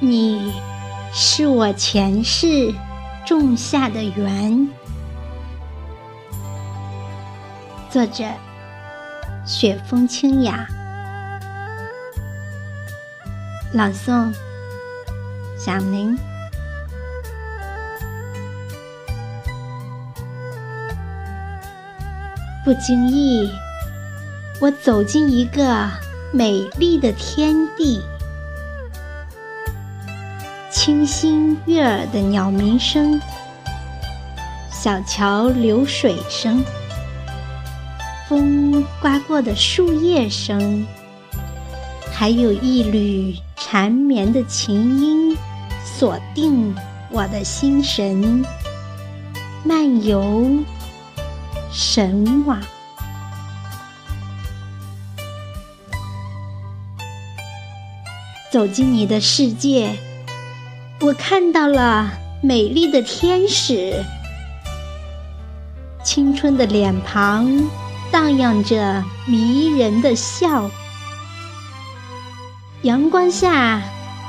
[0.00, 0.52] 你
[1.12, 2.72] 是我前世
[3.24, 4.68] 种下的缘。
[7.88, 8.24] 作者：
[9.46, 10.66] 雪风清雅，
[13.72, 14.34] 朗诵：
[15.64, 16.14] 小宁。
[22.62, 23.50] 不经意，
[24.60, 25.88] 我走进一个
[26.34, 28.02] 美丽的天地。
[30.70, 33.18] 清新悦耳的鸟鸣声，
[34.70, 36.62] 小桥流水声，
[38.28, 40.86] 风刮过的树叶声，
[42.12, 45.36] 还有一缕缠绵的琴音，
[45.96, 46.74] 锁定
[47.08, 48.44] 我的心神，
[49.62, 50.50] 漫游
[51.70, 52.60] 神往，
[58.50, 59.96] 走进你的世界。
[61.00, 62.10] 我看到了
[62.42, 64.04] 美丽的天使，
[66.02, 67.48] 青春的脸庞
[68.10, 70.68] 荡漾着迷人的笑。
[72.82, 73.80] 阳光下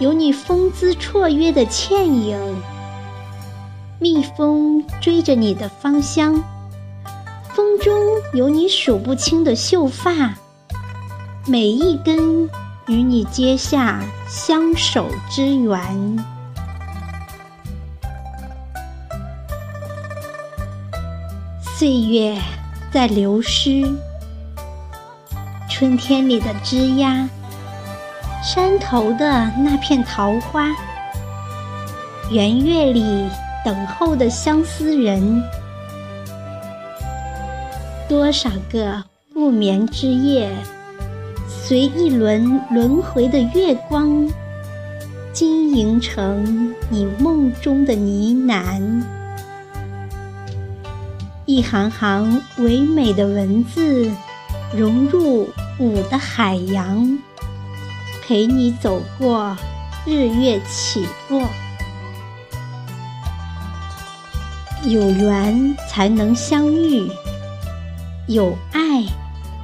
[0.00, 2.62] 有你风姿绰约的倩影，
[3.98, 6.40] 蜜蜂追着你的芳香，
[7.52, 7.92] 风中
[8.32, 10.36] 有你数不清的秀发，
[11.46, 12.48] 每一根
[12.86, 16.24] 与你结下相守之缘。
[21.76, 22.40] 岁月
[22.92, 23.84] 在流失，
[25.68, 27.28] 春天里的枝桠，
[28.40, 30.68] 山头的那片桃花，
[32.30, 33.28] 圆月里
[33.64, 35.42] 等候的相思人，
[38.08, 39.02] 多少个
[39.34, 40.48] 不眠之夜，
[41.48, 44.26] 随一轮轮回的月光，
[45.32, 49.02] 晶莹成你梦中的呢喃。
[51.44, 54.08] 一行行唯美的文字，
[54.76, 57.18] 融入舞的海洋，
[58.28, 59.56] 陪你走过
[60.04, 61.48] 日月起落。
[64.84, 67.10] 有缘才能相遇，
[68.26, 69.02] 有爱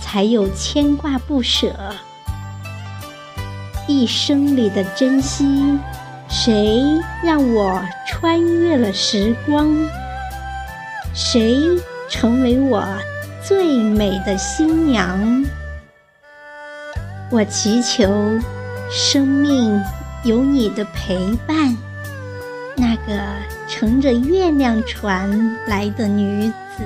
[0.00, 1.70] 才有牵挂不舍。
[3.86, 5.78] 一生里的珍惜，
[6.26, 6.82] 谁
[7.22, 9.68] 让我穿越了时光？
[11.12, 11.60] 谁
[12.08, 12.82] 成为我
[13.44, 15.44] 最美的新娘？
[17.28, 18.38] 我祈求
[18.88, 19.82] 生命
[20.24, 21.76] 有你的陪伴，
[22.76, 23.20] 那个
[23.66, 26.84] 乘着月亮船来的女子。